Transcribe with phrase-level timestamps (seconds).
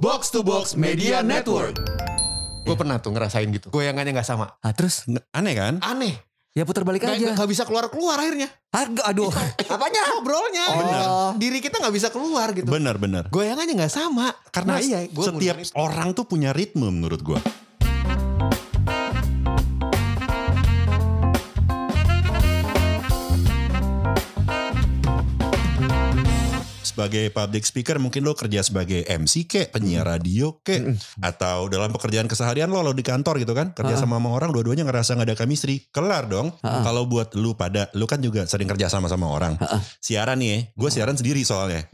[0.00, 1.76] Box to Box Media Network.
[2.64, 3.68] Gue pernah tuh ngerasain gitu.
[3.68, 4.56] Goyangannya nggak sama.
[4.64, 5.76] Ah terus Aneh kan?
[5.84, 6.16] Aneh.
[6.50, 7.28] ya putar balik Nggak, aja.
[7.36, 8.48] nggak bisa keluar-keluar akhirnya.
[8.72, 9.28] Harga aduh.
[9.70, 10.02] Apanya?
[10.16, 10.64] Ngobrolnya.
[11.04, 11.30] Oh.
[11.36, 12.66] Diri kita nggak bisa keluar gitu.
[12.66, 13.28] Benar-benar.
[13.28, 14.32] Goyangannya nggak sama.
[14.48, 17.38] Karena Nah, iya, gua setiap orang tuh punya ritme menurut gua.
[26.90, 32.26] Sebagai public speaker mungkin lo kerja sebagai MC kek, penyiar radio kek, atau dalam pekerjaan
[32.26, 35.36] keseharian lo lo di kantor gitu kan, kerja sama sama orang dua-duanya ngerasa nggak ada
[35.38, 36.50] chemistry, kelar dong.
[36.60, 39.54] Kalau buat lu pada, lu kan juga sering kerja sama sama orang.
[40.02, 41.86] Siaran nih, ya, gue siaran sendiri soalnya.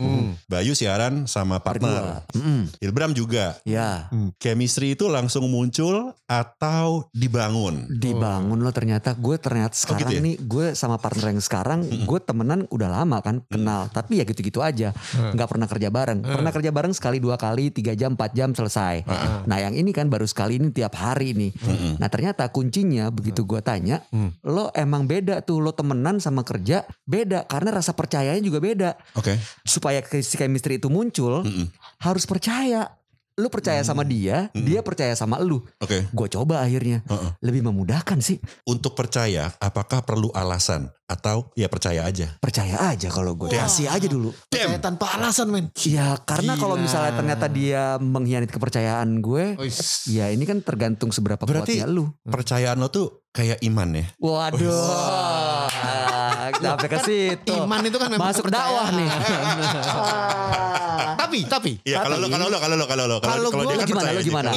[0.49, 2.25] Bayu siaran sama partner.
[2.33, 3.59] Mm, Ilbram juga.
[3.67, 4.09] ya.
[4.41, 7.87] Chemistry itu langsung muncul atau dibangun.
[7.91, 9.13] dibangun lo ternyata.
[9.19, 10.21] Gue ternyata sekarang gitu ya?
[10.23, 13.91] nih gue sama partner yang sekarang gue temenan udah lama kan kenal.
[13.91, 14.86] Tapi ya gitu-gitu aja
[15.33, 16.21] nggak pernah kerja bareng.
[16.21, 19.07] Pernah kerja bareng sekali dua kali tiga jam empat jam selesai.
[19.43, 21.53] Nah yang ini kan baru sekali ini tiap hari nih.
[21.97, 24.03] Nah ternyata kuncinya begitu gue tanya
[24.43, 27.47] lo emang beda tuh lo temenan sama kerja beda.
[27.47, 28.91] Karena rasa percayanya juga beda.
[29.15, 29.39] Oke.
[29.63, 31.47] supaya ke- si chemistry itu muncul
[31.99, 32.91] harus percaya
[33.37, 35.61] lu percaya sama dia dia percaya sama lu.
[35.77, 36.09] Oke.
[36.09, 37.05] gue coba akhirnya.
[37.05, 37.31] Heeh.
[37.45, 38.41] lebih memudahkan sih.
[38.65, 40.89] Untuk percaya, apakah perlu alasan?
[41.07, 42.35] Atau ya percaya aja?
[42.43, 44.35] percaya aja kalau gue kasih aja dulu.
[44.51, 45.71] Percaya tanpa alasan men.
[45.85, 49.55] ya karena kalau misalnya ternyata dia mengkhianati kepercayaan gue
[50.09, 52.11] ya ini kan tergantung seberapa Berarti- kuatnya lu.
[52.27, 54.05] Percayaan lo tuh kayak iman ya?
[54.19, 54.73] waduh
[56.55, 57.55] sampai ke situ.
[57.55, 59.09] Iman itu kan memang masuk dakwah nih.
[61.17, 61.73] Tapi tapi.
[61.83, 63.17] Iya kalau lo kalau lo kalau lo kalau lo.
[63.19, 64.51] Kalau kalau dia kan gimana, percaya lo gimana?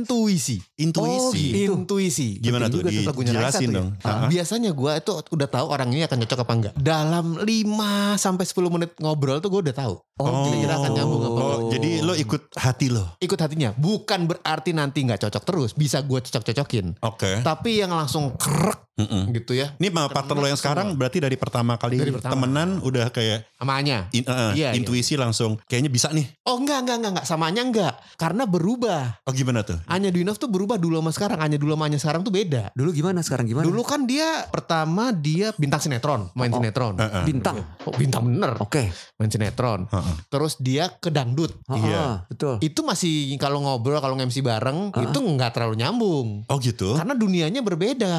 [0.00, 0.56] Intuisi.
[0.74, 1.20] Intuisi.
[1.20, 1.72] Oh, gitu.
[1.76, 2.28] Intuisi.
[2.38, 2.80] Gimana tuh?
[2.82, 3.76] Lagunya Raisa Dijelasin tuh ya.
[3.76, 3.88] dong.
[4.00, 4.26] Ah.
[4.26, 6.74] Biasanya gue itu udah tahu orang ini akan cocok apa enggak.
[6.74, 7.46] Dalam 5
[8.16, 9.94] sampai 10 menit ngobrol tuh gue udah tahu.
[10.20, 13.16] Oh, kira-kira akan nyambung apa Oh, jadi lo ikut hati lo.
[13.18, 13.72] Ikut hatinya.
[13.72, 15.70] Bukan berarti nanti nggak cocok terus.
[15.72, 17.00] Bisa gue cocok-cocokin.
[17.00, 17.40] Oke.
[17.40, 19.32] Tapi yang langsung krek Mm-mm.
[19.32, 19.72] gitu ya.
[19.76, 22.36] Ini sama partner lo yang sekarang berarti dari pertama kali Dari pertama.
[22.36, 24.12] temenan udah kayak Amanya.
[24.12, 24.70] in- eh, Iya, iya.
[24.76, 26.28] intuisi langsung kayaknya bisa nih.
[26.44, 27.26] Oh enggak, enggak, enggak, enggak.
[27.26, 27.94] Samanya enggak.
[28.14, 29.24] Karena berubah.
[29.24, 29.80] Oh gimana tuh?
[29.90, 31.38] Anya Dwinov tuh berubah dulu sama sekarang.
[31.40, 32.70] Anya dulu sama Anya sekarang tuh beda.
[32.72, 36.94] dulu gimana sekarang gimana Dulu kan dia pertama dia bintang sinetron, main sinetron.
[36.94, 37.24] Heeh.
[37.26, 38.86] bintang Oh, bintang bener, oke
[39.18, 39.90] main sinetron.
[39.90, 40.14] Heeh.
[40.28, 41.50] Terus dia ke dangdut.
[41.66, 41.98] Iya.
[41.98, 46.46] ah, betul Itu masih kalau ngobrol kalau nge-MC bareng itu nggak terlalu nyambung.
[46.46, 46.94] Oh gitu.
[46.94, 48.14] Karena dunianya berbeda.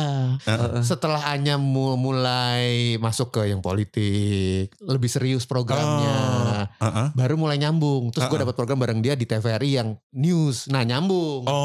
[0.82, 7.08] Setelah Anya mu- mulai masuk ke yang politik, lebih serius programnya, Heeh.
[7.14, 8.12] baru mulai nyambung.
[8.12, 10.68] Terus gue dapat program bareng dia di TVRI yang news.
[10.68, 11.48] Nah nyambung.
[11.48, 11.61] Oh.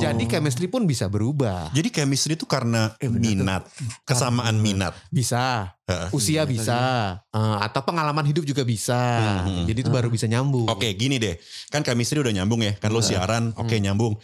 [0.00, 1.70] Jadi chemistry pun bisa berubah.
[1.70, 3.20] Jadi chemistry itu karena Eh, tuh.
[3.20, 3.62] minat,
[4.02, 4.96] kesamaan minat.
[5.08, 5.75] Bisa.
[6.10, 6.78] Usia bisa.
[7.30, 8.96] Eh, atau pengalaman hidup juga bisa.
[9.46, 9.62] Hmm.
[9.64, 10.66] Jadi itu baru bisa nyambung.
[10.66, 11.38] Oke gini deh,
[11.70, 14.18] kan chemistry udah nyambung ya, kan lo siaran, oke nyambung.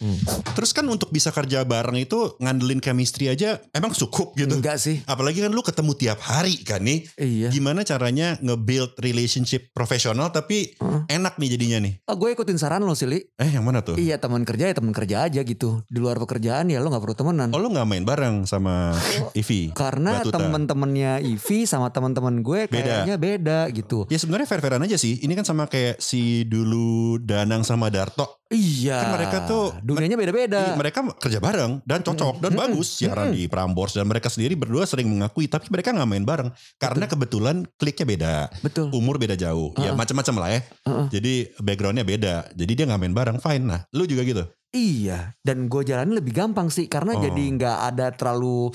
[0.53, 4.59] Terus kan untuk bisa kerja bareng itu ngandelin chemistry aja emang cukup gitu.
[4.59, 7.07] enggak sih Apalagi kan lu ketemu tiap hari kan nih.
[7.15, 10.75] iya Gimana caranya nge-build relationship profesional tapi
[11.07, 11.93] enak nih jadinya nih.
[12.03, 13.23] Ah, gue ikutin saran lo sih Li.
[13.39, 13.95] Eh yang mana tuh?
[13.95, 15.79] Iya teman kerja ya teman kerja aja gitu.
[15.87, 17.49] Di luar pekerjaan ya lo nggak perlu temenan.
[17.55, 18.91] Oh lu gak main bareng sama
[19.39, 19.71] Ivi?
[19.71, 21.23] Karena temen-temennya
[21.63, 22.73] Sama teman-teman gue Beda.
[23.05, 24.09] kayaknya beda gitu.
[24.09, 25.19] Ya sebenarnya fair-fairan aja sih.
[25.19, 28.41] Ini kan sama kayak si dulu Danang sama Darto.
[28.47, 28.97] Iya.
[28.99, 30.61] Kan mereka tuh- dunianya beda-beda.
[30.67, 34.85] Ih, mereka kerja bareng dan cocok dan bagus siaran di Prambors dan mereka sendiri berdua
[34.85, 38.87] sering mengakui tapi mereka nggak main bareng karena kebetulan kliknya beda Betul.
[38.91, 41.05] umur beda jauh ya macam-macam lah ya Heeh.
[41.11, 45.37] jadi backgroundnya beda jadi dia nggak main bareng fine nah lu juga gitu Iya.
[45.39, 47.21] Dan gue jalanin lebih gampang sih karena Oh.
[47.21, 48.73] jadi nggak ada terlalu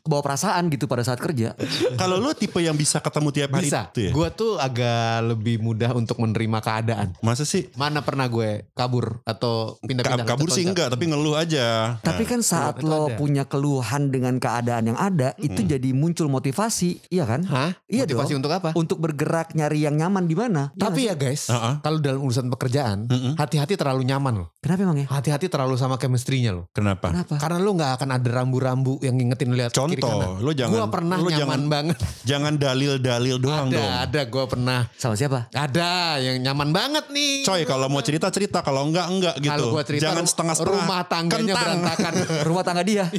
[0.00, 1.52] kebawa perasaan gitu pada saat kerja.
[1.94, 3.88] kalau lu tipe yang bisa ketemu tiap hari Bisa.
[3.88, 7.12] tuh ya Gue tuh agak lebih mudah untuk menerima keadaan.
[7.20, 10.26] masa sih Mana pernah gue kabur atau Ka- pindah-pindah?
[10.26, 13.16] kabur ke sih enggak tapi ngeluh aja Tapi kan saat itu lo ada.
[13.16, 17.42] punya keluhan dengan keadaan yang ada, itu jadi muncul motivasi, iya kan?
[17.44, 17.74] Hah?
[17.86, 18.40] Iya Motivasi dong.
[18.40, 18.70] untuk apa?
[18.72, 20.70] Untuk bergerak nyari yang nyaman di mana?
[20.70, 21.74] Iya Tapi ya guys, Heeh.
[21.80, 24.48] kalau dalam urusan pekerjaan, hati-hati terlalu nyaman loh.
[24.58, 25.06] Kenapa emang ya?
[25.08, 26.64] Hati-hati terlalu sama chemistry-nya loh.
[26.70, 27.34] kenapa Kenapa?
[27.36, 31.16] Karena lu nggak akan ada rambu-rambu yang ngingetin lihat kiri contoh lu jangan Gua pernah
[31.16, 31.96] lu nyaman jangan banget.
[32.22, 34.80] jangan dalil-dalil doang ada, dong ada gue pernah.
[34.94, 35.50] Sama siapa?
[35.50, 35.90] Ada
[36.20, 37.42] yang nyaman banget nih.
[37.42, 41.00] coy kalau mau cerita cerita kalau enggak enggak gitu Kalau gua cerita jangan setengah-setengah rumah
[41.04, 41.64] tangganya kentang.
[41.80, 42.12] berantakan.
[42.44, 43.04] Rumah tangga dia.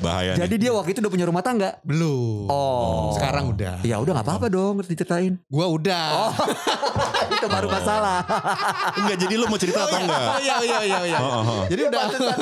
[0.00, 0.60] bahaya Jadi nih.
[0.66, 1.78] dia waktu itu udah punya rumah tangga.
[1.84, 2.48] Belum.
[2.48, 3.12] Oh.
[3.14, 3.84] Sekarang udah.
[3.84, 5.38] Ya udah nggak apa-apa dong diceritain.
[5.46, 6.34] Gua udah.
[7.40, 8.20] itu baru masalah.
[9.00, 11.18] enggak jadi lu mau cerita atau enggak Oh iya iya iya iya.
[11.20, 11.62] Oh, oh, oh.
[11.68, 12.00] Jadi udah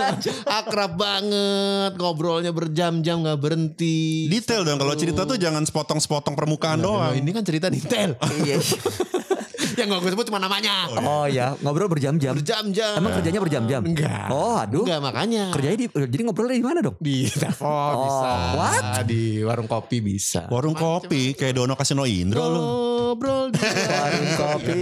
[0.63, 4.27] akrab banget, ngobrolnya berjam-jam nggak berhenti.
[4.27, 7.15] Detail dong kalau cerita tuh jangan sepotong-sepotong permukaan Loh, doang.
[7.15, 8.17] Ini kan cerita detail.
[8.43, 8.59] Iya.
[9.79, 10.87] yang gak gue sebut cuma namanya.
[10.99, 12.35] Oh ya, ngobrol berjam-jam.
[12.35, 12.95] Berjam-jam.
[12.95, 13.83] Emang kerjanya berjam-jam?
[13.83, 14.29] Enggak.
[14.31, 14.83] Oh, aduh.
[14.87, 15.45] Enggak makanya.
[15.51, 16.97] Kerjanya di jadi ngobrolnya di mana dong?
[16.99, 18.31] di telepon Oh, bisa.
[18.55, 18.85] what?
[19.05, 20.47] Di warung kopi bisa.
[20.49, 22.61] Warung kopi kayak Dono Kasino Indro lu.
[22.61, 23.61] Ngobrol di
[23.93, 24.81] Warung kopi.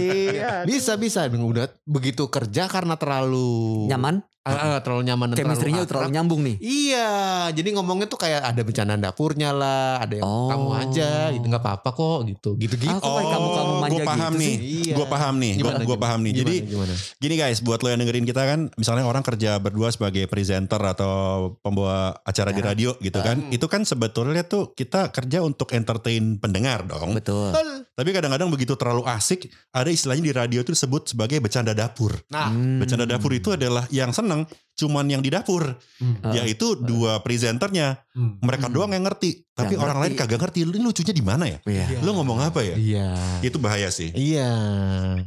[0.67, 4.19] bisa bisa udah begitu kerja karena terlalu Nyaman?
[4.47, 5.89] Ah, ah, terlalu nyaman dan Chemistry-nya akrab.
[5.91, 6.55] terlalu nyambung nih.
[6.57, 7.09] Iya,
[7.51, 10.47] jadi ngomongnya tuh kayak ada bencana dapurnya lah, ada yang Oh.
[10.47, 12.89] kamu aja, gitu nggak apa-apa kok, gitu, gitu-gitu.
[12.89, 14.47] Ah, kok kayak kamu-kamu manja gue paham gitu nih.
[14.47, 14.55] sih?
[14.81, 14.93] Iya.
[14.93, 15.53] Gue paham nih.
[15.53, 15.97] Gue gue gimana?
[15.99, 16.31] paham nih.
[16.31, 16.93] Gimana, Jadi gimana?
[17.17, 21.13] gini guys, buat lo yang dengerin kita kan, misalnya orang kerja berdua sebagai presenter atau
[21.59, 22.67] pembawa acara di Ya.
[22.67, 23.51] radio gitu kan, Hmm.
[23.51, 25.97] itu kan sebetulnya tuh kita kerja untuk entertain
[26.37, 27.11] pendengar dong.
[27.13, 27.51] Betul.
[27.89, 32.13] Tapi kadang-kadang begitu terlalu asik, ada istilahnya di radio itu disebut sebagai bercanda dapur.
[32.27, 32.77] Nah, Hmm.
[32.77, 34.45] Bercanda dapur itu adalah yang lang
[34.77, 36.21] cuman yang di dapur, Hmm.
[36.31, 37.97] yaitu dua presenternya.
[38.13, 38.37] Hmm.
[38.39, 40.21] Mereka doang yang ngerti, tapi Yang orang lain ngerti.
[40.23, 40.59] kagak ngerti.
[40.63, 41.57] Ini lucunya di mana ya?
[41.65, 41.85] Iya.
[42.01, 42.77] Lo ngomong apa ya?
[42.77, 43.07] Iya.
[43.41, 44.09] Itu bahaya sih.
[44.13, 44.49] Iya.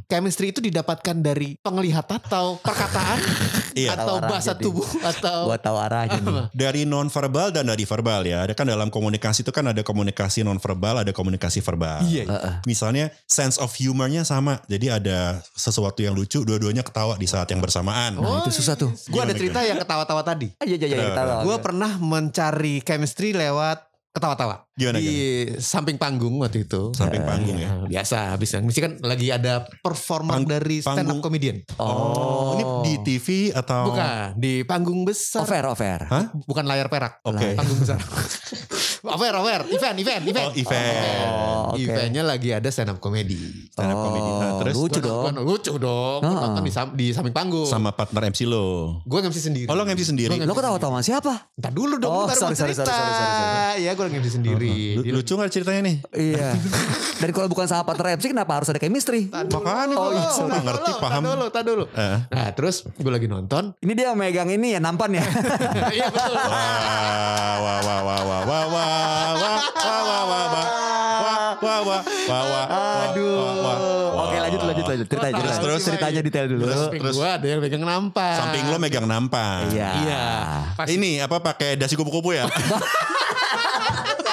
[0.07, 3.19] Chemistry itu didapatkan dari penglihatan atau perkataan
[3.81, 3.95] Iya.
[3.95, 4.63] atau bahasa jadi.
[4.63, 6.43] tubuh atau Gua tahu arahnya nih.
[6.51, 8.43] Dari non verbal dan dari verbal ya.
[8.43, 12.03] Ada kan dalam komunikasi itu kan ada komunikasi non verbal, ada komunikasi verbal.
[12.03, 12.27] Iya.
[12.27, 12.53] Heeh.
[12.63, 14.59] Misalnya sense of humornya sama.
[14.67, 18.15] Jadi ada sesuatu yang lucu, dua-duanya ketawa di saat yang bersamaan.
[18.15, 18.91] Nah, itu susah tuh.
[19.07, 20.47] Gue ada Gimana, cerita yang ketawa-tawa tadi.
[20.61, 21.09] Iya iya iya Kenapa?
[21.09, 21.41] kita tahu.
[21.49, 25.13] Gue pernah mencari chemistry lewat ketawa-tawa Gimana, di
[25.55, 26.91] samping panggung waktu itu.
[26.91, 27.79] Samping panggung ya.
[27.85, 31.19] Biasa, habis mesti kan lagi ada performa Pang- dari stand up panggung.
[31.21, 31.57] comedian.
[31.77, 33.87] Oh, ini di TV atau?
[33.87, 35.43] Bukan, di panggung besar.
[35.43, 35.99] Over over.
[36.03, 36.25] Hah?
[36.41, 37.23] Bukan layar perak.
[37.23, 37.53] Oke.
[37.53, 37.99] Panggung besar.
[39.05, 39.59] over, over.
[39.69, 40.49] Event, event, event.
[40.49, 40.95] Oh, event.
[41.21, 41.81] Oh, oke.
[41.81, 43.37] Eventnya lagi ada stand up comedy.
[43.69, 44.31] Stand up comedy.
[44.33, 45.23] Nah, Oh, terus lucu Gua- dong.
[45.31, 46.19] gua- lucu dong.
[46.21, 47.65] Gua nonton di, sam- di samping panggung.
[47.65, 48.99] Sama partner MC lo.
[49.03, 49.67] Gue nge-MC sendiri.
[49.67, 50.35] Oh lo MC sendiri?
[50.37, 51.33] Lo ketawa-tawa sama siapa?
[51.53, 52.83] Entar dulu dong, Oh, sorry, sorry, cerita.
[52.83, 54.73] sorry, sorry, sorry, Iya, gue nge-MC sendiri.
[54.95, 55.95] Lu- Dia Lucu gak ceritanya nih?
[56.11, 56.49] Iya.
[57.15, 59.29] Dan kalau bukan sama partner MC kenapa harus ada chemistry?
[59.29, 60.57] Makanya Oh, gue iya, gak sorry.
[60.59, 61.21] ngerti, Tar paham.
[61.23, 61.83] dulu, tar dulu.
[61.87, 62.17] Eh.
[62.27, 63.77] Nah, terus gue lagi nonton.
[63.77, 65.25] Ini dia megang ini ya nampan ya.
[65.91, 66.33] Iya betul.
[66.33, 66.49] Wah,
[67.59, 70.65] wah, wah, wah, wah, wah, wah, wah, wah, wah, wah, wah,
[71.21, 72.65] wah, wah, wah, wah, wah,
[73.05, 73.29] Aduh.
[73.29, 74.23] wah, wah, wah.
[74.23, 75.07] Oke lanjut lanjut lanjut.
[75.07, 75.61] Cerita Terus, cerita.
[75.61, 75.81] terus.
[75.83, 76.61] ceritanya detail dulu.
[76.63, 76.79] Terus.
[76.81, 78.33] Samping gue ada yang pegang nampak.
[78.35, 79.69] Samping lo megang nampan.
[79.69, 79.89] Iya.
[79.99, 80.23] Iya.
[80.87, 82.49] Ini apa pakai dasi kupu-kupu ya?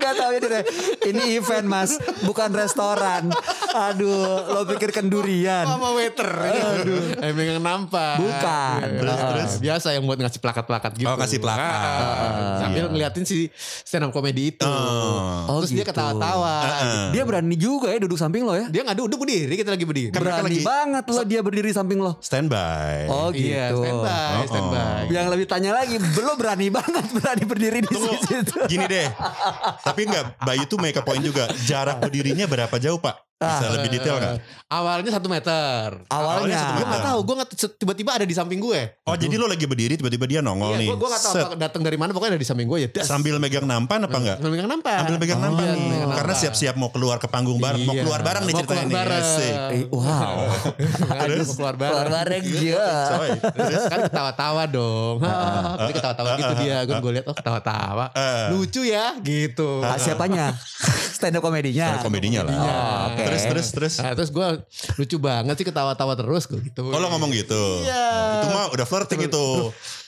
[0.00, 0.62] Gak tau ini deh.
[1.04, 1.90] Ini event mas,
[2.22, 3.28] bukan restoran.
[3.70, 4.16] Aduh,
[4.50, 5.62] lo pikir kendurian.
[5.62, 6.26] sama waiter.
[6.26, 7.20] Aduh.
[7.20, 8.16] Yang pegang nampak.
[8.16, 8.78] Bukan.
[8.82, 8.98] Iya.
[8.98, 9.52] Terus, terus.
[9.60, 11.06] Biasa yang buat ngasih plakat-plakat gitu.
[11.06, 11.68] Oh, kasih plakat.
[11.70, 12.90] Ah, Sambil Iya.
[12.90, 14.64] ngeliatin si stand up comedy itu.
[14.64, 15.46] Oh.
[15.46, 15.92] Oh, Terus dia gitu.
[15.92, 16.54] ketawa-tawa.
[16.62, 17.04] Heeh.
[17.12, 18.66] Dia berani juga ya duduk samping lo ya.
[18.66, 20.10] Dia nggak duduk berdiri, kita lagi berdiri.
[20.10, 22.16] Berani lagi- banget lo dia berdiri samping lo.
[22.18, 23.06] Standby.
[23.06, 23.46] Oh gitu.
[23.46, 25.00] Iya, standby, Oh, standby.
[25.10, 28.54] Yang lebih tanya lagi, lo berani banget berani berdiri di Tunggu, situ.
[28.66, 29.06] gini deh.
[29.90, 31.50] Tapi enggak, Bayu tuh make a point juga.
[31.66, 33.29] Jarak berdirinya berapa jauh pak?
[33.40, 34.36] Bisa lebih detail nggak?
[34.68, 35.86] Awalnya satu meter.
[36.06, 36.90] Awalnya satu Gue meter.
[36.90, 38.80] nggak tahu, gue nggak tiba-tiba ada di samping gue.
[39.02, 40.88] Oh jadi lo lagi berdiri tiba-tiba dia nongol Iya, nih.
[40.92, 41.42] gue nggak tahu Set.
[41.42, 42.88] apa datang dari mana, pokoknya ada di samping gue ya.
[42.92, 43.08] Das.
[43.08, 44.36] Sambil megang nampan apa enggak?
[44.36, 44.92] Sambil megang nampak.
[45.00, 45.88] Ambil megang Oh, nampan iya, nih.
[45.90, 47.80] megang Karena siap-siap mau keluar ke panggung bareng.
[47.80, 48.02] Mau Iya.
[48.04, 48.98] keluar bareng nih Mau ceritanya keluar nih.
[49.00, 49.24] bareng.
[49.72, 50.36] Eh, wow.
[51.16, 51.90] Aduh, mau keluar bareng.
[51.90, 52.42] Keluar bareng.
[53.10, 53.28] Coy.
[53.56, 55.16] Terus kan ketawa-tawa dong.
[55.18, 56.76] Hah, Jadi ketawa-tawa gitu dia.
[56.84, 58.04] Gue gue lihat oh ketawa-tawa.
[58.12, 58.52] Ah.
[58.52, 59.80] Lucu ya gitu.
[59.80, 60.52] Ah, siapanya?
[61.16, 61.88] Stand up komedinya.
[61.88, 62.52] Stand up komedinya lah.
[63.10, 63.24] Oke.
[63.30, 63.94] Terus terus terus.
[63.98, 64.46] Nah, terus gue
[64.96, 66.90] lucu banget sih ketawa-tawa terus gue gitu.
[66.90, 67.62] Oh lo ngomong gitu.
[67.82, 68.42] Iya.
[68.42, 69.46] Itu mah udah flirting itu.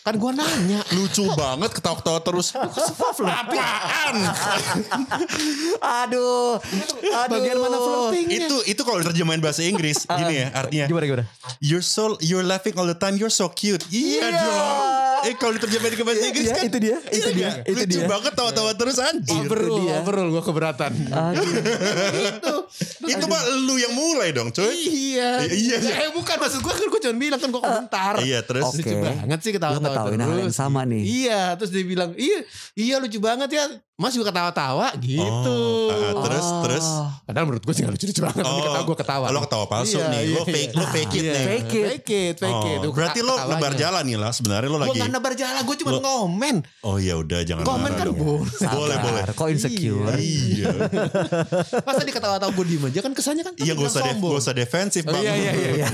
[0.02, 0.82] Kan gue nanya.
[0.92, 2.50] Lucu banget ketawa-ketawa terus.
[3.22, 4.14] Apaan?
[5.80, 6.58] Aduh.
[6.58, 7.30] Aduh.
[7.30, 8.38] Bagian mana flirtingnya?
[8.46, 10.86] itu itu kalau terjemahin bahasa Inggris gini ya artinya.
[10.90, 11.24] Gimana gimana?
[11.62, 13.14] You're so you're laughing all the time.
[13.14, 13.82] You're so cute.
[13.88, 14.28] Iya Iya.
[14.34, 15.01] dong.
[15.22, 17.56] Eh kalau diterjemahin ke bahasa Inggris Iya, kan itu dia, itu iya dia, kan?
[17.62, 18.06] itu Lucu dia.
[18.06, 19.38] banget tawa-tawa terus anjir.
[19.40, 19.94] Overrule, dia.
[19.98, 20.90] overrule gue keberatan.
[21.08, 22.66] Aduh.
[23.02, 24.66] Itu mah lu yang mulai dong, cuy.
[24.72, 25.44] Iya.
[25.44, 25.94] Iya, iya.
[26.00, 28.14] Eh bukan maksud gue kan gue cuma bilang kan gue komentar.
[28.18, 28.64] Iya, terus.
[28.72, 30.20] Lucu banget sih ketawa-tawa terus.
[30.20, 31.02] hal yang sama nih.
[31.02, 32.38] Iya, terus dia bilang, "Iya,
[32.74, 35.58] iya lucu banget ya." Mas juga ketawa-tawa gitu.
[35.86, 36.86] Oh, ah, terus terus
[37.22, 38.42] Padahal menurut gue sih gak lucu-lucu banget.
[38.42, 39.26] Tapi ketawa gue ketawa.
[39.30, 40.20] Lo ketawa palsu Iya, nih.
[40.24, 41.30] iya, Lo fake, lo fake it iya.
[41.30, 41.44] nih.
[41.44, 41.86] Fake it.
[41.86, 42.80] Fake it, fake it.
[42.82, 44.30] Oh, berarti lo lebar jalan nih lah.
[44.32, 44.98] Sebenarnya lo lagi.
[45.12, 46.64] Nebar jalan, gue cuma ngomen.
[46.80, 48.16] Oh ya udah jangan Komen kan dong.
[48.16, 48.48] boleh.
[48.66, 49.22] Boleh boleh.
[49.30, 50.16] Kok insecure?
[50.16, 50.72] Iya.
[51.86, 54.54] Masa dia ketawa-tawa gue diem aja kan kesannya kan Iya gak usah def, gak usah
[54.54, 55.22] defensif Oh, bang.
[55.22, 55.68] iya iya iya.
[55.76, 55.88] iya.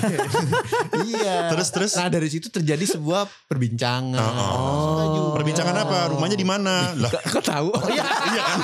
[1.10, 1.36] iya.
[1.50, 1.92] Terus, terus?
[1.94, 4.14] Nah dari situ terjadi sebuah perbincangan.
[4.16, 4.94] Oh.
[4.94, 5.20] Setuju.
[5.34, 5.98] Perbincangan apa?
[6.12, 6.94] Rumahnya di mana?
[6.94, 7.68] Lah, Kok tahu?
[7.70, 8.04] Oh iya.
[8.30, 8.58] iya kan?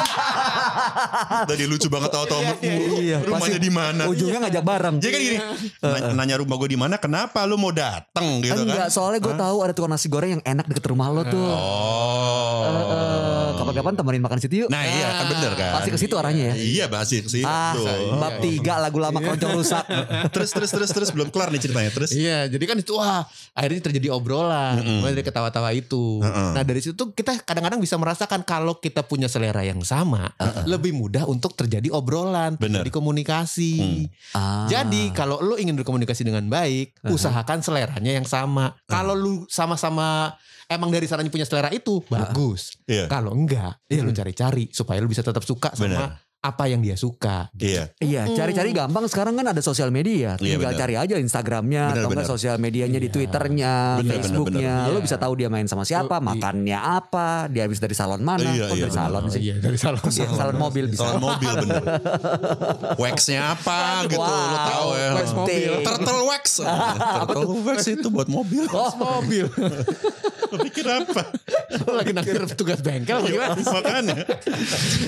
[1.44, 2.42] Tadi lucu banget tahu-tahu
[2.94, 4.02] Iya, rumahnya pasti di mana?
[4.06, 4.96] Ujungnya ngajak bareng.
[4.98, 5.36] Jadi kan gini,
[6.14, 6.94] nanya, rumah gue di mana?
[6.96, 8.92] Kenapa lu mau dateng gitu Enggak, kan?
[8.92, 11.48] soalnya gue tahu ada tukang nasi goreng yang enak deket rumah lo tuh.
[11.50, 12.62] Oh.
[12.68, 14.68] Eh, kapan-kapan temenin makan situ yuk.
[14.68, 15.72] Nah iya kan bener kan.
[15.80, 16.54] Pasti ke situ arahnya ya.
[16.54, 17.46] Iya pasti ke situ.
[17.46, 17.74] Ah,
[18.18, 19.84] bab tiga lagu lama keroncong rusak.
[20.34, 22.10] terus terus terus terus belum kelar nih ceritanya terus.
[22.14, 26.20] Iya, jadi kan itu wah akhirnya terjadi obrolan mulai dari ketawa-tawa itu.
[26.22, 30.30] Nah dari situ kita kadang-kadang bisa merasakan kalau kita punya selera yang sama,
[30.64, 32.82] lebih mudah untuk terjadi obrolan, Bener.
[32.82, 34.08] terjadi komunikasi.
[34.36, 34.66] Ah.
[34.66, 38.76] Jadi kalau lu ingin berkomunikasi dengan baik, usahakan seleranya yang sama.
[38.88, 42.76] Kalau lu sama-sama emang dari sananya punya selera itu, bagus.
[42.84, 43.06] Iya.
[43.06, 46.10] Kalau enggak, ya lu cari-cari supaya lu bisa tetap suka sama Bener.
[46.40, 47.48] apa yang dia suka.
[47.56, 47.88] Iya.
[47.96, 50.36] Iya, cari-cari gampang sekarang kan ada sosial media.
[50.36, 50.82] Iya, Tinggal benar.
[50.84, 54.74] cari aja Instagramnya Benar, atau enggak sosial medianya di Twitternya, Benar, benar, Facebooknya.
[54.86, 55.04] Lo Iya.
[55.04, 56.28] bisa tahu dia main sama siapa, Oh, iya.
[56.28, 58.92] makannya apa, dia habis dari salon mana, Iya, iya, dari benar.
[58.92, 59.40] salon sih.
[59.40, 60.04] Iya, dari salon.
[60.04, 61.00] Iya, salon mobil bisa.
[61.00, 61.82] Soal mobil bener.
[62.94, 65.08] Waxnya apa gitu Wow, tahu ya.
[65.16, 65.70] wax mobil.
[65.80, 66.44] Turtle wax.
[66.60, 68.68] Turtle wax itu buat mobil.
[68.68, 69.48] Oh, mobil.
[70.54, 71.22] Lo pikir apa?
[71.90, 73.54] Lagi naktir petugas bengkel apa gimana?
[73.58, 74.16] Makanya.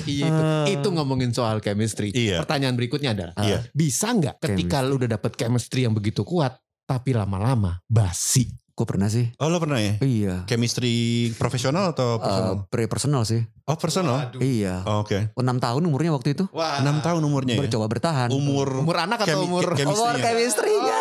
[0.03, 0.43] Iya itu,
[0.75, 2.11] itu ngomongin soal chemistry.
[2.11, 2.43] Iya.
[2.43, 3.63] Pertanyaan berikutnya adalah, Iya.
[3.71, 8.47] bisa nggak ketika lu udah dapet chemistry yang begitu kuat, tapi lama-lama basi?
[8.77, 9.33] Gue pernah sih.
[9.41, 9.97] Oh lo pernah ya?
[9.97, 10.45] Iya.
[10.45, 10.93] Chemistry
[11.33, 12.53] profesional atau personal?
[12.53, 13.41] Uh, pre personal sih.
[13.65, 14.29] oh personal?
[14.37, 14.85] Iya.
[14.85, 15.33] Oh, Oke.
[15.33, 16.45] 6 tahun umurnya waktu itu.
[16.53, 16.85] Wah.
[16.85, 17.65] 6 tahun umurnya ya?
[17.65, 18.29] Bercoba bertahan.
[18.29, 19.73] Umur Umur anak atau umur?
[19.73, 19.97] chemistry-nya.
[19.97, 20.99] Umur chemistry-nya.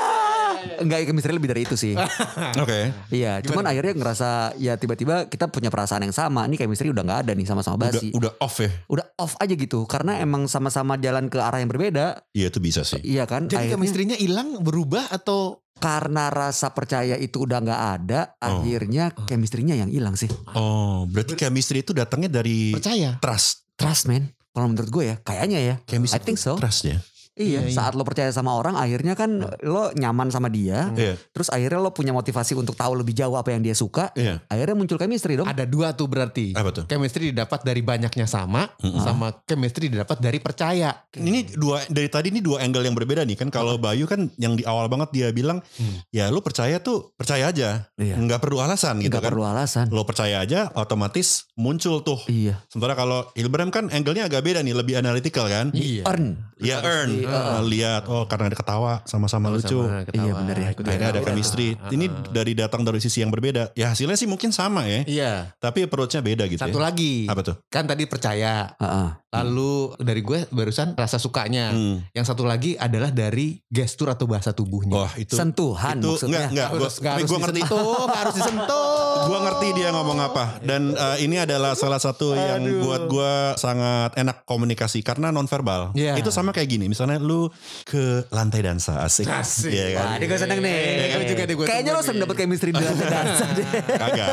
[0.78, 1.92] Enggak, chemistry lebih dari itu sih.
[2.62, 2.92] Oke.
[3.08, 6.44] Iya, cuman akhirnya ngerasa ya tiba-tiba kita punya perasaan yang sama.
[6.44, 8.08] Ini chemistry udah nggak ada nih sama-sama Udah, basi.
[8.10, 8.70] udah off ya?
[8.86, 12.24] Udah off aja gitu karena emang sama-sama jalan ke arah yang berbeda.
[12.30, 13.00] Iya itu bisa sih.
[13.00, 13.46] Iya kan?
[13.46, 18.60] Jadi Akhirnya chemistry-nya hilang, berubah atau karena rasa percaya itu udah nggak ada, Oh.
[18.60, 20.28] akhirnya chemistry-nya yang hilang sih.
[20.52, 23.20] Oh berarti chemistry itu datangnya dari percaya?
[23.20, 23.68] trust.
[23.76, 24.32] Trust man.
[24.50, 25.74] Kalau menurut gue ya, kayaknya ya.
[25.84, 26.56] Chemistry I think so.
[26.56, 26.96] Trust ya?
[27.36, 27.76] Iya, Iya, iya.
[27.76, 29.28] saat lo percaya sama orang, akhirnya kan
[29.60, 30.88] lo nyaman sama dia.
[30.96, 31.20] Iya.
[31.36, 34.08] Terus akhirnya lo punya motivasi untuk tahu lebih jauh apa yang dia suka.
[34.16, 34.40] Iya.
[34.48, 35.44] Akhirnya muncul chemistry dong.
[35.44, 36.56] Ada dua tuh berarti.
[36.56, 36.84] Apa tuh?
[36.88, 40.96] Chemistry didapat dari banyaknya sama, sama chemistry didapat dari percaya.
[41.12, 43.52] Ini dua dari tadi ini dua angle yang berbeda nih kan.
[43.52, 45.60] Kalau Bayu kan yang di awal banget dia bilang,
[46.08, 48.16] ya lu percaya tuh percaya aja, Iya.
[48.16, 49.30] nggak perlu alasan gitu Nggak kan.
[49.36, 49.84] perlu alasan.
[49.92, 52.16] Lo percaya aja, otomatis muncul tuh.
[52.32, 52.64] Iya.
[52.72, 55.68] Sementara kalau Hilbram kan angle-nya agak beda nih, lebih analytical kan.
[55.76, 56.08] Iya.
[56.56, 57.10] Ya Earn.
[57.12, 57.25] Iya.
[57.26, 59.82] Earn, Uh, lihat oh karena ada ketawa sama-sama lucu.
[60.10, 60.68] Iya, bener ya.
[60.72, 61.74] Akhirnya ada chemistry.
[61.88, 63.74] Ini dari datang dari sisi yang berbeda.
[63.74, 65.32] Ya hasilnya sih mungkin sama ya, Iya.
[65.58, 66.84] tapi approach-nya beda gitu Satu ya.
[66.86, 67.26] lagi.
[67.26, 67.56] Apa tuh?
[67.68, 68.72] Kan tadi percaya.
[68.76, 69.08] Heeh.
[69.36, 71.68] Lalu dari gue barusan rasa sukanya.
[71.68, 72.00] Hmm.
[72.10, 74.96] Yang satu lagi adalah dari gestur atau bahasa tubuhnya.
[74.96, 76.48] Wah itu Sentuhan itu maksudnya.
[76.48, 76.96] enggak enggak gua, Harus,
[77.28, 79.18] gua ngerti nggak harus disentuh.
[79.26, 84.16] gua ngerti dia ngomong apa dan eh, ini adalah salah satu yang buat gua sangat
[84.16, 86.16] enak komunikasi karena nonverbal Iya.
[86.16, 87.48] itu sama kayak gini misalnya lu
[87.82, 89.70] ke lantai dansa asik, Asik.
[89.70, 90.06] Iya kan?
[90.06, 90.76] Wah, ini gue seneng nih.
[90.76, 93.66] Iya, gue juga deh, gue Kayaknya lo tunggu sering dapet chemistry di lantai dansa deh.
[93.92, 94.30] kagak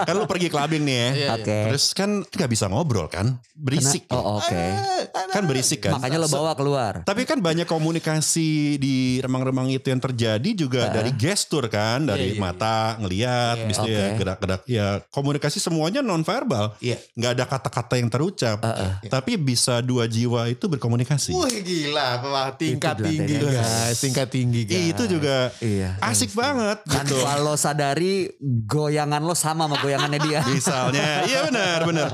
[0.00, 1.28] kan lu pergi clubbing nih ya Iya, iya.
[1.34, 1.58] Oke.
[1.68, 4.62] terus kan nggak bisa ngobrol kan berisik Oh oke.
[5.28, 6.92] kan berisik kan Makanya lo bawa keluar.
[7.02, 12.34] Tapi kan banyak komunikasi di remang-remang itu yang terjadi juga dari gestur kan, dari Iya,
[12.34, 13.66] iya, mata ngelihat, Iya.
[13.66, 16.74] bis itu ya gerak-gerak ya komunikasi semuanya nonverbal.
[16.78, 16.96] Iya.
[17.12, 18.58] nggak ada kata-kata yang terucap.
[19.02, 21.30] Tapi bisa dua jiwa itu berkomunikasi.
[21.30, 24.90] Wih gila, wah, tingkat tinggi guys, tingkat tinggi guys.
[24.92, 25.96] Itu juga Iya.
[26.00, 27.16] asik banget gitu.
[27.20, 30.40] Tanpa lo sadari goyangan lo sama sama goyangannya dia.
[30.54, 32.08] Misalnya, iya benar benar.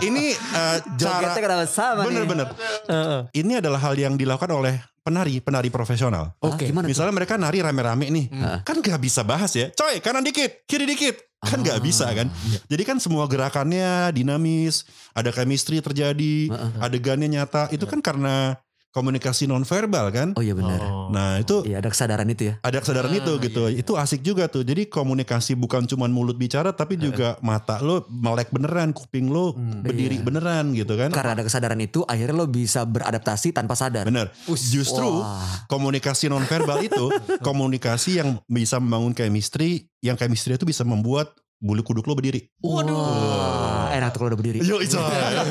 [0.00, 2.28] Ini eh, cara kenapa sama bener nih?
[2.28, 2.46] bener.
[3.32, 6.38] Ini adalah hal yang dilakukan oleh penari penari profesional.
[6.38, 6.70] Oke.
[6.70, 6.90] Gimana tuh?
[6.94, 8.26] Misalnya mereka nari rame-rame nih,
[8.62, 9.68] kan gak bisa bahas ya.
[9.74, 11.18] Coy, kanan dikit, kiri dikit.
[11.42, 12.30] Kan gak bisa kan.
[12.70, 17.66] Jadi kan semua gerakannya dinamis, ada chemistry terjadi, adegannya nyata.
[17.74, 20.28] Itu kan karena komunikasi nonverbal kan.
[20.36, 20.78] Oh iya benar.
[20.78, 21.08] Oh.
[21.08, 22.54] Nah itu Iya ada kesadaran itu ya.
[22.60, 23.60] ada kesadaran Ah, itu gitu.
[23.68, 24.62] Itu asik juga tuh.
[24.62, 30.20] Jadi komunikasi bukan cuma mulut bicara tapi juga mata lo melek beneran, kuping lo berdiri
[30.20, 30.24] Iya.
[30.24, 31.08] beneran gitu kan.
[31.10, 34.06] Karena ada kesadaran itu akhirnya lo bisa beradaptasi tanpa sadar.
[34.06, 34.28] Bener.
[34.46, 35.64] Justru Wah.
[35.66, 37.08] komunikasi nonverbal itu
[37.48, 41.32] komunikasi yang bisa membangun chemistry, yang chemistry itu bisa membuat
[41.62, 42.42] bulu kuduk lo berdiri.
[42.58, 42.82] Wah,
[43.94, 44.58] enak tuh kalau udah berdiri.
[44.66, 44.98] Yo, itu.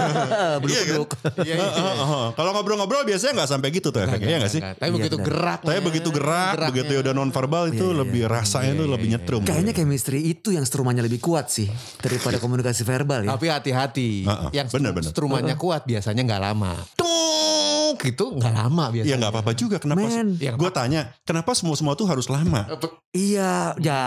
[0.61, 0.89] Bulu Iya kan?
[0.91, 1.09] kuduk.
[1.39, 2.19] Iya, iya, iya.
[2.35, 4.59] Kalau ngobrol-ngobrol biasanya nggak sampai gitu tuh efeknya, ya nggak sih?
[4.59, 5.59] Tapi Iya, begitu gerak.
[5.63, 9.41] Tapi begitu gerak, begitu udah nonverbal itu Iya, iya, lebih rasanya tuh lebih nyetrum.
[9.47, 11.71] Kayaknya chemistry itu yang strumannya lebih kuat sih
[12.03, 13.31] daripada komunikasi verbal ya.
[13.31, 14.27] Tapi hati-hati.
[14.27, 14.91] Heeh, Yang benar.
[15.07, 16.75] strumannya kuat biasanya nggak lama.
[16.99, 17.07] Tung
[18.03, 19.09] gitu nggak lama biasanya.
[19.09, 19.77] Ya nggak apa-apa juga.
[19.77, 20.01] Kenapa?
[20.03, 20.35] Men.
[20.35, 22.65] Ya, Gue tanya, kenapa semua semua tuh harus lama?
[23.11, 24.03] Iya, ya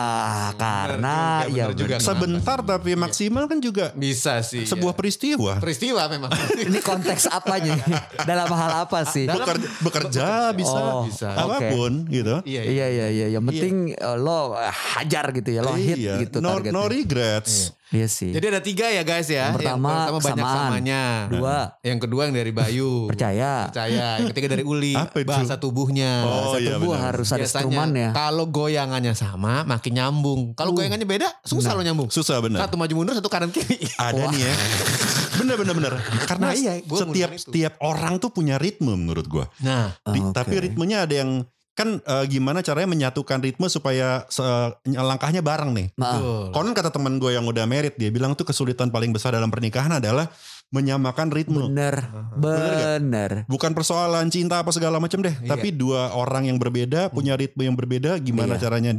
[0.56, 1.94] karena juga, ya bener juga.
[1.94, 2.06] bener.
[2.06, 4.64] Sebentar tapi maksimal kan juga Bisa sih.
[4.64, 4.98] sebuah ya.
[4.98, 5.52] peristiwa.
[5.58, 6.30] peristiwa memang.
[6.64, 7.76] Ini konteks apanya?
[8.22, 9.28] Dalam hal apa sih?
[9.28, 11.30] Bekerja, bekerja bisa, Oh, bisa.
[11.30, 12.40] apa pun gitu.
[12.44, 12.72] Iya, iya.
[12.74, 16.58] Iya iya iya, yang penting eh, lo hajar gitu ya, lo hit Iya, gitu no,
[16.58, 16.72] targetnya.
[16.74, 17.52] no regrets.
[17.70, 18.30] Iya sih.
[18.30, 19.48] Jadi ada tiga ya guys ya.
[19.48, 20.56] Yang pertama, banyak kesamaan.
[20.74, 21.02] samanya.
[21.28, 22.90] Dua, Yang kedua yang dari Bayu.
[23.06, 23.68] percaya.
[23.68, 24.06] Percaya.
[24.18, 24.92] Yang ketiga dari Uli.
[24.92, 25.28] Apa itu?
[25.28, 26.12] Bahasa tubuhnya.
[26.22, 27.04] Oh, Bahasa iya, tubuh benar.
[27.12, 28.08] harus ada strumannya.
[28.10, 30.40] kalau goyangannya sama makin nyambung.
[30.52, 30.76] Kalau Uh.
[30.76, 31.78] goyangannya beda susah Nah.
[31.78, 32.08] lo nyambung.
[32.08, 32.58] Susah bener.
[32.58, 33.78] Satu maju mundur, satu kanan kiri.
[34.00, 34.54] Ada nih ya.
[35.34, 35.94] Bener bener bener.
[36.24, 39.46] Karena Nah, iya, setiap setiap orang tuh punya ritme menurut gua.
[39.58, 40.30] Nah, Di- Oke.
[40.32, 41.42] Tapi ritmenya ada yang
[41.74, 44.46] kan eh, gimana caranya menyatukan ritme supaya se-
[44.86, 45.86] langkahnya bareng nih.
[45.94, 46.18] Maaf.
[46.18, 46.44] betul.
[46.54, 49.90] Konon kata teman gue yang udah merit dia bilang tuh kesulitan paling besar dalam pernikahan
[49.92, 50.30] adalah
[50.70, 51.66] menyamakan ritme.
[51.66, 52.02] Bener,
[52.34, 53.30] bener.
[53.46, 55.46] Bukan persoalan cinta apa segala macam deh, Iya.
[55.46, 58.62] tapi dua orang yang berbeda punya ritme yang berbeda, gimana Iya.
[58.66, 58.90] caranya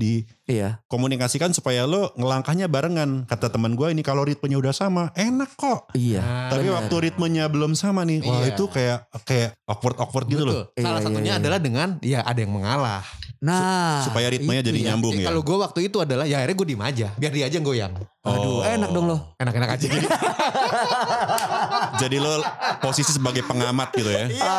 [0.45, 0.77] Iya.
[0.85, 3.25] dikomunikasikan supaya lo ngelangkahnya barengan.
[3.25, 5.89] Kata teman gue ini kalau ritmenya udah sama, enak kok.
[5.91, 6.21] Iya.
[6.21, 6.75] Nah, Tapi benar.
[6.79, 8.53] waktu ritmenya belum sama nih, wah Iya.
[8.53, 10.69] itu kayak kayak awkward awkward gitu loh.
[10.69, 10.79] betul.
[10.79, 11.41] Salah Iya, satunya iya, iya.
[11.41, 13.01] adalah dengan ya ada yang mengalah.
[13.41, 14.85] Nah, Supaya ritmenya Itu jadi ya.
[14.89, 15.27] nyambung ya.
[15.27, 17.07] Kalau gue waktu itu adalah ya akhirnya gue diem aja.
[17.13, 17.93] Biar dia aja yang goyang.
[18.25, 18.65] aduh, Oh.
[18.65, 19.17] enak dong lo.
[19.37, 19.85] Enak-enak aja.
[21.95, 22.41] Jadi lo
[22.79, 24.25] posisi sebagai pengamat gitu ya.
[24.25, 24.57] Iya.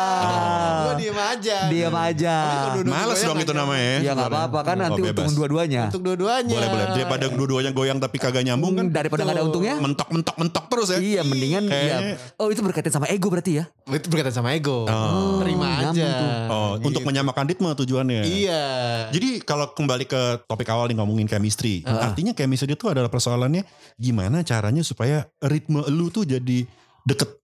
[0.79, 1.57] Gue diem aja.
[1.67, 2.35] Diam aja.
[2.79, 3.99] Males dong itu namanya ya.
[3.99, 5.76] Ya nggak apa-apa kan Oh, nanti untung dua-duanya.
[5.85, 6.49] Untuk dua-duanya.
[6.49, 6.85] Boleh boleh.
[6.91, 8.85] Daripada dua-duanya goyang tapi kagak nyambung kan.
[8.85, 9.75] Hmm, daripada nggak ada untungnya.
[9.77, 10.97] Mentok mentok mentok terus ya.
[10.97, 11.71] Iya, mendingan ya.
[11.71, 13.63] Kayaknya- Oh, itu berkaitan sama ego berarti ya?
[13.85, 14.83] Itu berkaitan sama ego.
[14.83, 15.37] Oh.
[15.39, 16.17] Terima nyambung aja.
[16.17, 16.29] tuh.
[16.49, 17.07] Oh, untuk Gitu.
[17.07, 18.21] menyamakan ritme tujuannya.
[18.25, 18.63] Iya.
[19.09, 21.85] Jadi kalau kembali ke topik awal nih ngomongin chemistry.
[21.85, 23.61] Artinya chemistry itu adalah persoalannya
[23.95, 26.65] gimana caranya supaya ritme lu tuh jadi
[27.03, 27.37] deket.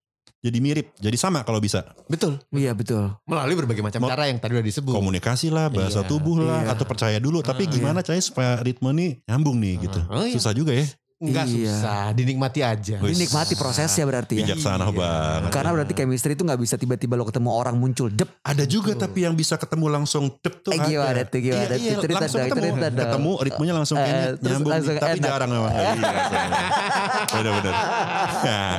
[0.44, 1.96] Jadi mirip, jadi sama kalau bisa.
[2.06, 2.36] Betul.
[2.52, 3.16] Iya betul.
[3.24, 4.92] Melalui berbagai macam Mo- cara yang tadi udah disebut.
[4.92, 6.76] Komunikasi lah, bahasa Iya, tubuh lah, iya.
[6.76, 7.40] atau percaya dulu.
[7.40, 10.04] Tapi gimana caranya supaya ritme nih nyambung nih gitu.
[10.06, 10.36] Oh, iya.
[10.36, 10.84] Susah juga ya.
[11.16, 11.72] Enggak Iya.
[11.72, 13.00] susah, dinikmati aja.
[13.00, 13.16] Wih.
[13.16, 14.44] Dinikmati prosesnya berarti ya.
[14.44, 14.92] Bijaksana Iya.
[14.92, 15.50] banget.
[15.50, 18.28] Karena berarti chemistry itu nggak bisa tiba-tiba lo ketemu orang muncul jep.
[18.42, 20.84] Ada juga tapi yang bisa ketemu langsung dep tuh Eh, ada.
[20.86, 21.94] gimana tuh, gimana Iya, iya?
[21.98, 23.00] Cerita langsung dong, ketemu, cerita dong.
[23.00, 25.30] ketemu ritmenya langsung Eh, kayaknya nyambung langsung tapi enak.
[25.32, 25.72] jarang memang.
[27.34, 27.74] Iya, bener.
[28.44, 28.76] Nah,